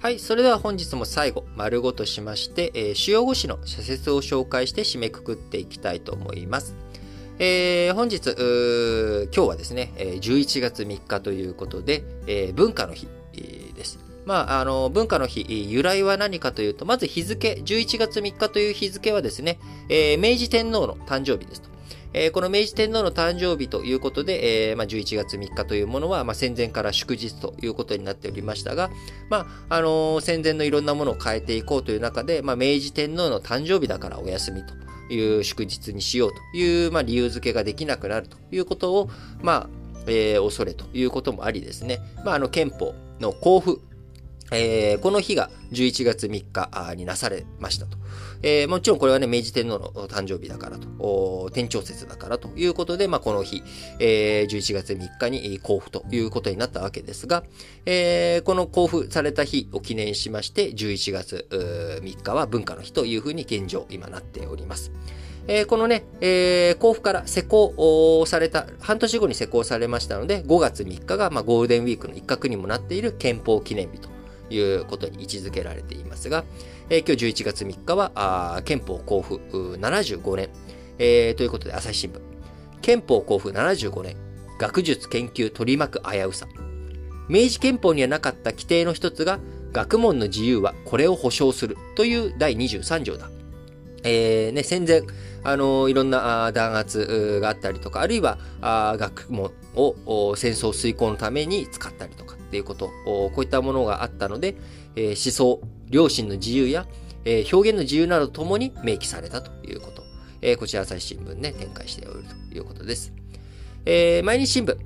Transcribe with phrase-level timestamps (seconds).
[0.00, 6.74] はい、それでは本日も最後、丸ごとしまして、えー、主要語詞の社説を紹介して締めくくっていきたいと思います。
[7.38, 8.16] えー、本日、
[9.30, 13.08] 今日はですね、11月3日ということで、えー、文化の日
[13.76, 13.98] です。
[14.24, 19.58] まあ、あの、文化の日、由来は何かというと、まず日付、11月3日という日付はですね、
[19.90, 21.69] えー、明治天皇の誕生日ですと。
[22.12, 28.90] えー、この明治天皇の誕生日ということで、えー、まあ、11月3日というものは、まあ、戦前から祝日ということになっておりましたが、
[29.28, 34.74] まあ、あのー、戦前のいろんなものを変えていこうという中で、まあ、明治天皇の誕生日だからお休みと
[35.12, 39.10] いう祝日にしようという、まあ、理由付けができなくなるということを、
[39.42, 39.68] まあ、
[40.06, 43.89] えー、恐れということもありですね、まあ、あの、憲法の交付
[44.50, 47.98] えー、この日が11月3日になされましたと。
[48.42, 53.62] えー、もちろんこれはね、明治天皇の誕生日だからと、天長節だからということで、まあ、この日、
[53.98, 57.44] えー、11月3日に交付ということになったわけですが、
[57.86, 64.90] えー、この交付された日を記念しまして、11月3日は文化の日というふうに現状、今なっております。
[65.46, 74.09] えー、このね、えー、交付から施行された、半年後に施行されましたので、5月3日が、まあ、ゴールデンウィークの一角にもなっている憲法記念日と
[74.50, 76.44] いうことに位置づけられていますが、
[76.88, 79.36] えー、今日11月3日は、憲法交付
[79.78, 80.48] 75年、
[80.98, 82.20] えー、ということで朝日新聞。
[82.82, 84.16] 憲法交付75年、
[84.58, 86.46] 学術研究取り巻く危うさ。
[87.28, 89.38] 明治憲法にはなかった規定の一つが、
[89.72, 93.30] 学問の自由はこれを保障するという第23条だ。
[94.02, 95.02] えー、ね、戦前、
[95.42, 104.56] あのいろんな弾圧があったりとか、あるいは学問を戦争遂行のために使ったりとかっていうこと、こういったものがあったので、
[104.96, 106.84] えー、思想、良心の自由や、
[107.24, 110.02] えー、表現の自由などともに明記されたということ。
[110.42, 113.12] えー、こちら朝日新聞ね、展開しておるということです。
[113.86, 114.76] えー、毎日新聞、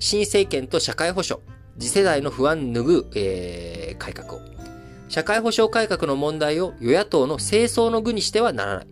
[0.00, 1.40] 新政権と社会保障、
[1.78, 4.40] 次世代の不安拭う、えー、改革を。
[5.08, 8.86] 社会保障改革の問題を与野党の清掃の具にしてはならない。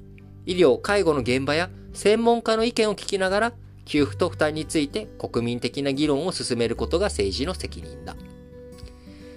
[0.47, 3.53] 医療、介護の現場や専門家の意見を聞きながら、
[3.91, 8.15] 給付と負担について国民的な議論を進めることが政治の責任だ。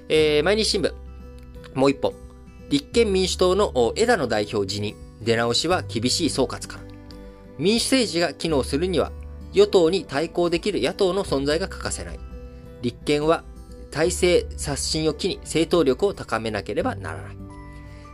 [0.09, 0.93] えー、毎日新聞、
[1.73, 2.13] もう一本。
[2.69, 4.95] 立憲民主党の枝野代表辞任。
[5.23, 6.83] 出直しは厳しい総括から。
[7.57, 9.11] 民主政治が機能するには、
[9.53, 12.19] 与党に対抗できる野党の存在が欠かせない。
[12.83, 13.43] 立憲は
[13.89, 17.37] 体制刷新を機に政党力を高めなければならない。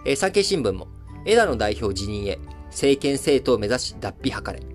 [0.05, 0.87] えー、産経新聞も、
[1.25, 4.68] 枝野代表辞任へ、政権政党を目指し脱皮図れ。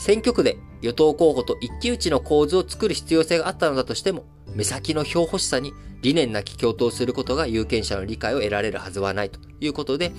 [0.00, 4.24] 選挙区で与党候補と一騎打ちの構図を作る必要性があったのだとしても、
[4.54, 10.12] 目先の票欲しさに理念なき共闘することが有権者の理解を得られるはずはないということで、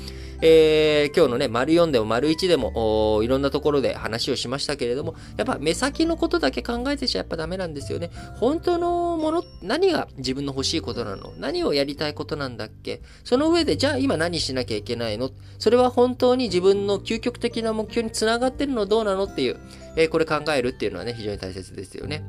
[0.43, 8.11] えー、今日のね、丸4でも丸1でも、いろんなところで話をしましたけれども、やっぱ目先のことだけ考えてちゃやっぱダメなんですよね。
[8.35, 11.33] 本当のもの、何が自分の欲しいことなの？
[11.37, 13.01] 何をやりたいことなんだっけ？
[13.23, 15.31] その上で、じゃあ今何しなきゃいけないの？
[15.59, 18.85] それは本当に自分の究極的な目標につながってるの？
[18.85, 19.57] どうなのっていう、
[19.95, 22.23] えー、これ考えるっていうのはね、非常に大切ですよね。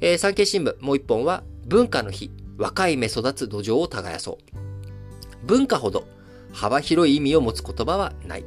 [0.00, 2.30] えー、産経新聞、もう一本は、文化の日。
[2.56, 5.46] 若い芽育つ土壌を耕そう。
[5.46, 6.06] 文化ほど
[6.52, 8.44] 幅広い意味を持つ言葉はない。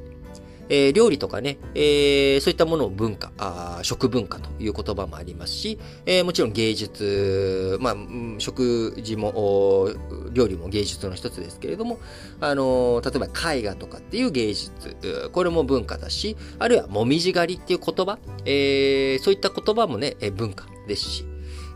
[0.69, 7.95] えー、料理とかね、えー、そういったものを文化あ、食文化という言葉もありますし、えー、もちろん芸術、まあ、
[8.37, 9.89] 食事も、
[10.31, 11.99] 料理も芸術の一つですけれども、
[12.39, 14.95] あの例えば絵画とかっていう芸術、
[15.31, 21.25] これも文化だし、あるいはもみじ狩りっていう言葉、えそういった言葉もね、文化ですし、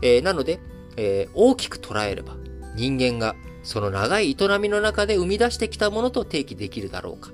[0.02, 0.60] えなので、
[0.96, 2.36] えー、大きく捉えれば、
[2.74, 7.30] 人間がその長い営みの中で生み出してきたものと定義できるだろうか。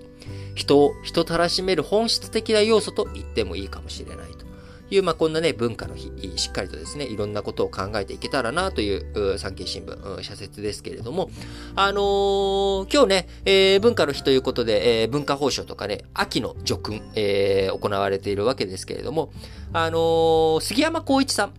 [0.55, 4.51] 人を人たらしめる本質的な要素と言ってもいいかもしれないと。
[4.91, 11.31] いう、まあ、こんなね、文化の日、しっかりとですね、いろんなことを考えていけたらなという産経新聞、社説ですけれども、
[11.77, 19.33] あのー、今日ね、えー、文化の日ということで、えー、文化報奨とかね、秋の叙勲、えー、行われているわけですけれども、
[19.73, 21.55] あのー、杉山光一さん、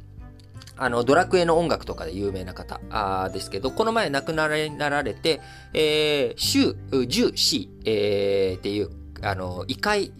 [0.81, 5.39] あの、ドラクエの音楽とかで有名な方あですけど、この前亡くなられて、
[5.73, 8.89] えー、週 10C、えー、っていう、
[9.21, 10.11] あの、異界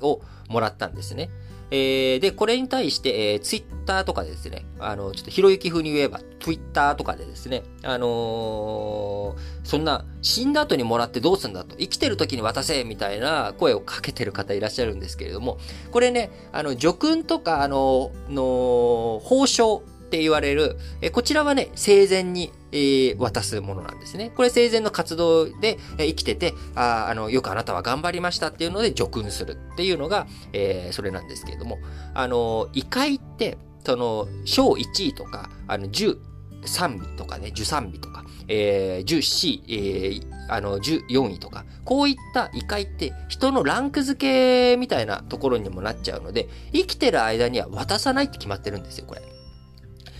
[0.00, 1.28] をもらったんですね。
[1.70, 15.58] えー、で、これに対して、えー、ツイッターとかでですね、あの、ちょっとひろゆき風に言えば、ツイッターとかでですね、あのー、そんな、死んだ後にもらってどうすんだと、生きてる時に渡せみたいな声をかけてる方いらっしゃるんですけれども、
[15.90, 24.30] これね、あの、叙勲とか、あの、の、報奨って言われる、えこちらはね、生前に、えー、渡すものなんですね。
[24.36, 31.78] これ生前の活動で、え、生きててあ、あの、よくあなたは頑張りましたっていうので叙勲するっていうのが、えー、それなんですけれども、
[32.14, 36.18] あの、異界って、その、小1位とか、あの、10、
[36.62, 49.35] 3位とかね、13位とか、えー、14位、えー、あの、14位とか、こういった異界って人のランク付けみたいなところにもなっちゃうので、生きてる間には渡さないって決まってるんですよ、これ。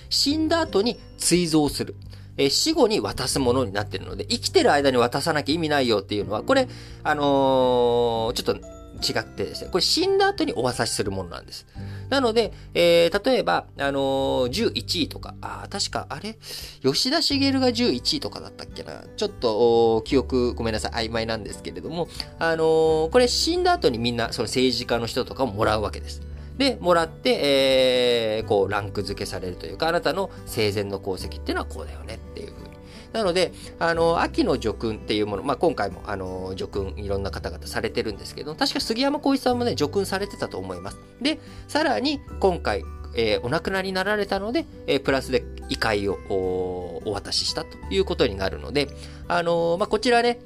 [0.08, 1.96] 死んだ後に追贈する。
[2.38, 6.68] え死後に渡すものになってるので、生きてる間に渡さなきゃ意味ないよっていうのは、これ、
[7.02, 11.66] あのー、ちょっと違ってですね、これ死んだ後にお渡しするものなんです。
[12.08, 16.38] なので、えー、例えば、あのー、11位とか、あ、確か、あれ？
[16.82, 19.02] 吉田茂が11位とかだったっけな？
[19.16, 26.20] ちょっと、記憶、ごめんなさい、曖昧なんですけれども、あのー、これ死んだ後にみんな、その政治家の人とかももらうわけです。
[26.56, 32.76] で、もらって、えー、こう、ランク付けされるというか、あなたの生前の功績っていうのはこうだよねっていうふうに
[33.16, 40.98] なので、あの、秋の叙勲っていうもの、まあ、今回も、あの、叙勲いろんな方々されてるんですけど、確か杉山浩一さんもね、叙勲されてたと思います。
[41.22, 48.88] で、さらに、今回、えー、お亡くなりになられたので、えー、プラスで異界をお渡ししたということになるので、
[49.28, 50.38] あのー、まあ、こちらね、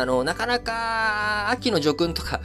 [0.00, 2.40] あの、なかなか、秋の叙勲とか、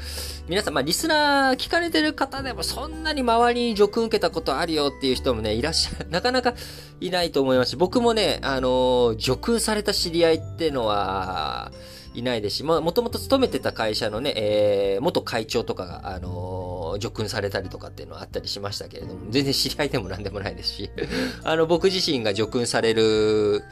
[0.47, 6.53] 皆さん、まあ、リスナー聞かれてる方でも、そんなに周りに叙勲受けたことあるよっていう人もね、いらっしゃる、 なかなか
[7.01, 11.71] いないと思いますし、僕もね、あの、叙勲された知り合いってのは、
[12.13, 16.56] いないですし、まあ、もともと勤めてた会社のね、えー、元会長とかが、あの
[16.93, 20.89] 叙勲されたりとかっていうのはあったりしましたけれども、全然知り合いでもなんでもないですし、
[21.43, 23.63] あの、僕自身が叙勲される、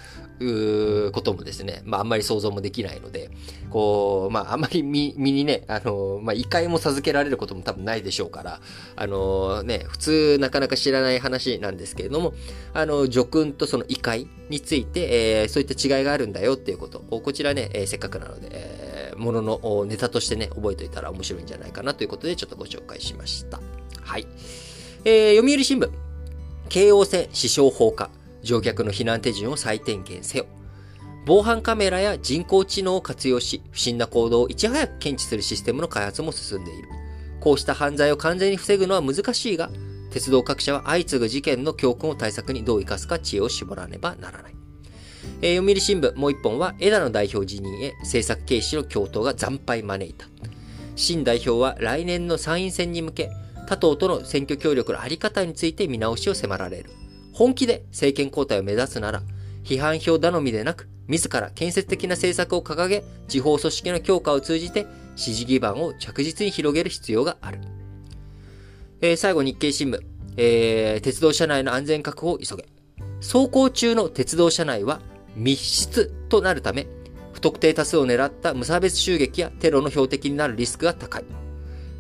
[1.14, 3.30] こともですね、まああんまり想像もできないので、
[3.70, 8.60] こう、まああんまり身身にね、あの、まあ異界も授けられることも多分ないでしょうから、
[8.98, 12.34] あのね、普通なかなか知らない話なんですけれども、
[12.74, 23.60] あの、叙勲とその異界について、えー、そういった違いがあるんだよっていうことを、こちらね、えー、せっかくなので、えもののネタとしてね、覚えておいたら面白いんじゃないかなということで、ちょっとご紹介しました。
[24.02, 24.28] はい。
[25.04, 25.90] えー、読売新聞、
[26.70, 28.10] 京王線死傷放火。
[28.46, 30.46] 乗客の避難手順を再点検せよ。
[31.26, 36.88] 防犯カメラや人工知能を活用し、不審な行動をいち早く検知するシステムの開発も進んでいる。
[37.40, 39.72] こうした犯罪を完全に防ぐのは難しいが、
[40.12, 44.65] 鉄道各社は相次ぐ事件の教訓を対策にどう生かすか知恵を絞らねばならない。
[45.46, 50.26] えー、読売新聞もう一本は枝野代表辞任へ政策軽視の共闘が惨敗招いた。
[50.96, 53.30] 新代表は来年の参院選に向け、
[53.68, 56.90] 他党との選挙協力のあり方について見直しを迫られる。
[57.32, 59.22] 本気で政権交代を目指すなら、
[59.64, 67.60] 批判票頼みでなく、自ら建設的な政策を掲げ、地方組織の強化を通じて、支持基盤を着実に広げる必要がある。
[69.00, 70.00] えー、最後、日経新聞。
[70.38, 72.66] えー、鉄道車内の安全確保を急げ。
[73.22, 75.02] 走行中の鉄道車内は
[75.36, 76.88] 密室となるため、
[77.34, 81.26] 不特定多数を狙った無差別襲撃やテロの標的になるリスクが高い。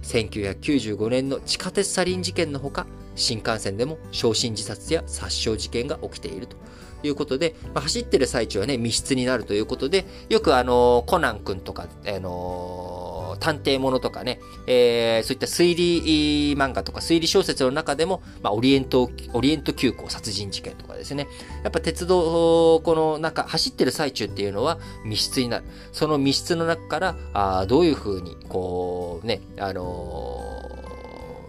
[0.03, 6.57] 1995年の地下鉄サリン事件のほか、新幹線でも焼身自殺や殺傷事件が起きていると
[7.03, 21.27] いうことで、まあ、走ってる最中はね、密室になるということで、よくあの、コナン君とか、あの、探偵ものとかね、えー、そういった推理漫画とか推理小説の中でも、まあ、オリエント、オリエント急行殺人事件とかですね。
[21.63, 25.65] やっぱ鉄道、この中、走ってる最中っていうのは密室になる。
[25.91, 30.61] その密室の中から、あどういうふうに、こう、ね、あの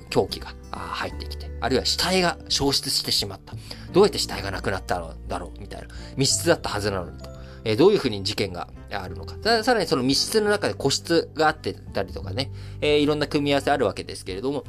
[0.04, 3.54] ー、狂気が入ってきて、あるいは死体が消失してしまった。
[3.92, 5.88] どうやって死体がなくなったのだろうみたいな。
[6.16, 7.30] 密室だったはずなのにと。
[7.64, 8.68] え、どういうふうに事件が
[9.02, 9.36] あるのか。
[9.62, 12.50] さらにその密室の中で個室があってたりとかね、
[12.80, 14.64] えー、いろんな組み合わせあるわけですけれども、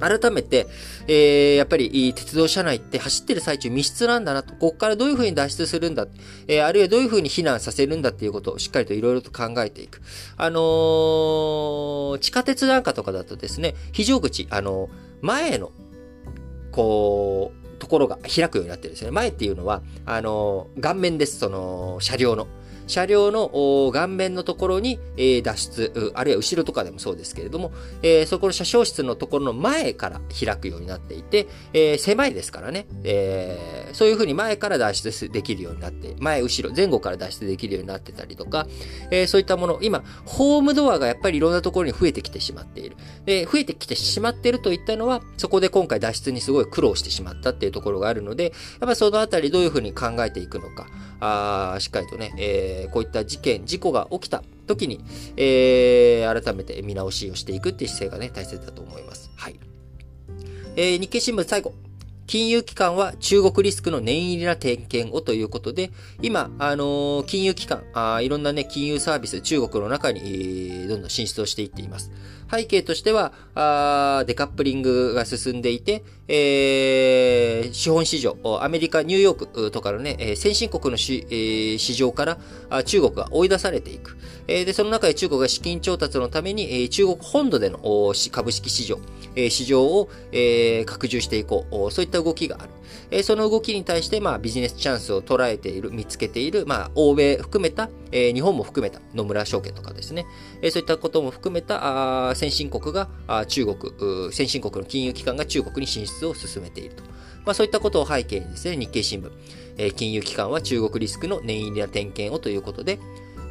[0.00, 0.66] 改めて、
[1.06, 6.06] えー、やっぱり、鉄道車内って走ってる最中密室なんだなと、ここからどういうふうに脱出するんだ、
[6.46, 10.00] えー、あるいはどういうふうに避難させるんだっていうことをしっかりといろいろと考えていく。
[10.36, 14.88] あのー、地下鉄なんかとかだとですね、非常口、あの、
[15.20, 15.72] 前の、
[16.70, 19.10] こう、ところが開くようになってるんですね。
[19.10, 22.46] 前っていうのは、あの、顔面です、その、車両の。
[22.88, 23.48] 車両の
[23.92, 27.70] 顔面のところに、え、脱出、あるいは後ろとかでもそうですけれども、
[28.02, 38.66] え、そこの車掌室のところの前から開くようになっていて、え、狭いですからね、え、そういうふうに前から脱出できるようになって、前、後ろ、前後から脱出できるようになってたりとか、
[39.10, 42.96] え、そういったもの、今、ホームドアがやっぱりいろんなところに増えてきてしまっている。
[43.26, 50.86] で、増えてきてしまっているといったのは、そこで今回脱出にすごい苦労してしまったっていうところがあるので、やっぱそのあたりどういうふうに考えていくのか、
[51.20, 55.00] あしっかりとね、えー、こういった事件、事故が起きた時に、
[55.36, 59.30] えー、改めて見直しをしていくっていう姿勢がね、大切だと思います。
[59.36, 59.58] はい。
[60.76, 61.87] えー、日経新聞最後。
[62.28, 72.12] 金融機関は中国リスクの念入りな点検をということで、今、あのー、金融機関あ、いろんなね、金融サービス、中国の中に、どんどん進出をしていっています。
[72.50, 84.18] 背景としては、あデカップリングが進んでいて、えー、資本市場、アメリカ、ニューヨークとかのね、先進国の市,、えー、市場から中国が追い出されていく。
[84.48, 88.98] えー、で、その中で中国が資金調達のために、中国本土での株式市場、
[89.38, 91.90] え、市場を、えー、拡充していこう。
[91.92, 92.70] そういった動きがある。
[93.10, 100.26] え、その動きに対して、まあ、ビジネスチャンスを捉えている、見つけている、まあ、欧米含めた、え、日本も含めた野村証券とかですね、
[100.60, 107.04] え、そういったことも含めた、あ先進国があ中国、先進国の金融機関が中国に進出を進めていると。
[107.44, 109.30] まあ、そういったことを背景にですね、日経新聞、
[109.78, 112.98] え、金融機関は中国リスクの念入りな点検をということで、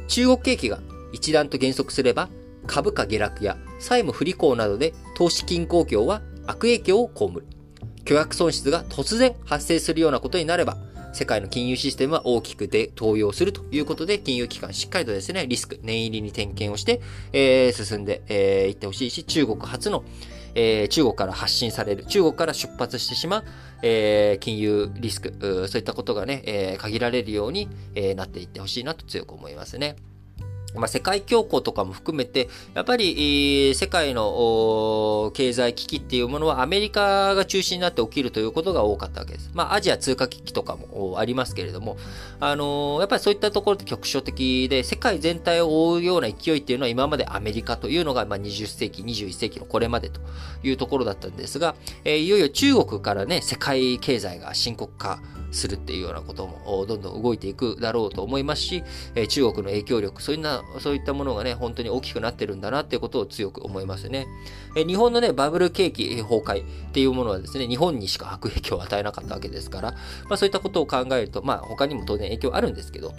[0.08, 0.80] 中国景気が
[1.12, 2.28] 一段と減速すれば、
[2.68, 7.44] 株価下落や債務不履行などで投資金公共は悪影響を被る。
[8.04, 10.76] 巨額損失が突然発生するようなことになれば、
[11.12, 17.00] 世界の金融システムは大きくで動揺するということで、金融機関しっかりとですね、リスク、念入りに点検をして、
[17.32, 20.04] えー、進んでい、えー、ってほしいし、中国初の、
[20.54, 23.44] えー、中国から発信される、中国から出発してしまう、
[23.82, 25.34] えー、金融リスク、
[25.68, 29.96] そういったことがね、えー、限られるように、えー、なっていってほしいなと強く思いますね。
[30.74, 39.50] まあ、世界恐慌とかも含めて、やっぱり、世界の経済危機っていうものはアメリカが中心になって起きるということが多かったわけです。
[39.54, 41.96] まあ、アジア通貨危機とかもありますけれども、
[42.38, 50.20] あのー、やっぱりそういったところって局所的で、世界全体を覆うような勢いっていうのは今までアメリカというのが、まあ、20世紀、21世紀のこれまでと
[50.62, 64.26] いうところだったんですが、えー、いよいよ中国からね、世界経済が深刻化するっていうようなこともどんどん動いていくだろうと思いますし、え中国の影響力、そういったそういったものがね、本当に大きくなってるんだなっていうことを強く思いますね。
[64.76, 69.92] え日本のね、バブル景気崩壊っていうものはですね、日本にしか悪影響を与えなかったわけですから、
[70.28, 73.14] まあそういったことを考えると、まあ他にも当然影響あるんですけど、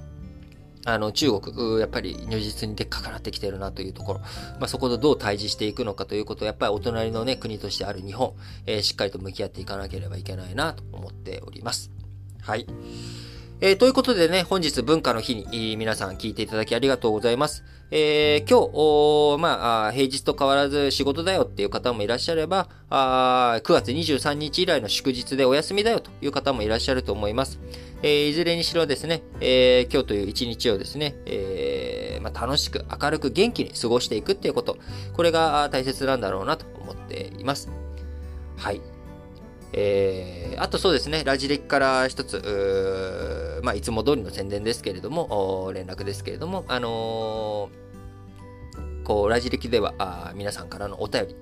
[0.85, 4.27] あの、中国、やっぱり如実にでっかくなってきてるなというところ、ま
[4.61, 8.33] あ、そことどう対峙していくのかということを、やっぱりお隣のね、国としてある日本、
[8.65, 11.98] えー、しっかりと向き合っていかなければいけないなと思っております。
[12.49, 12.65] はい。
[13.61, 17.63] えー、ということでね、本日文化の日に皆さん聞いていただきありがとうございます。
[17.91, 27.59] えー、今日、まあ、平日と変わらず仕事だよっていう方もいらっしゃれば、あ9月23日以来の祝日でお休みだよという方もいらっしゃると思います。
[28.01, 34.79] えー、いずれにしろですね、えー、今日という一日をですね、えーまあ、楽しく明るく元気に過ごしていくっていうこと、
[35.13, 37.69] これが大切なんだろうなと思っています。
[38.57, 38.81] はい。
[39.73, 51.35] えー、あとそうですね、ラジレキから一つ、まあ、いつも通りの宣伝ですけれども、連絡ですけれども、あのー、こう、ラジレキでは、あ皆さんからのお便り、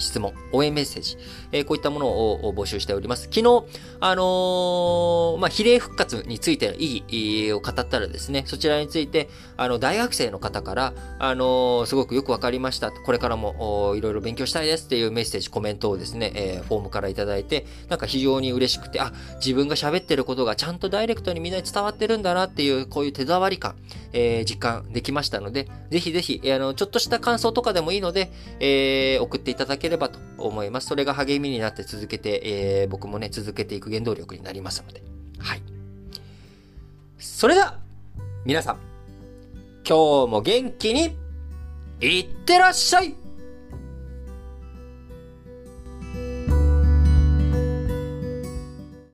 [0.00, 1.16] 質問、応援メッセージ、
[1.52, 3.24] えー、こういったものを募集しております。
[3.24, 3.64] 昨日、
[4.00, 12.90] あのー、まあ、比例復活についての意義を語ったらですね、そちらについて、あの、大学生の方から、あのー、すごくよくわかりました。
[12.90, 23.74] これからもいろいろ勉強したいですっていうメッセージ、コメントをですね、え、フォームからいただいて、なんか非常に嬉しくて、あ、自分が喋ってることがちゃんとダイレクトにみんなに伝わってるんだなっていう、こういう手触り感、
[24.12, 30.86] えー、実感できましたので、ぜひぜひ、あの、ちょっとした感想とかでもいいので、え、送っていただけければと思います。
[30.86, 35.02] それが励みになって続けて、えー、僕もね、続けていく原動力になりますので。
[35.38, 35.62] はい。
[37.18, 37.78] それでは、
[38.44, 38.76] 皆さん、
[39.88, 41.16] 今日も元気に、
[42.00, 43.14] いってらっしゃい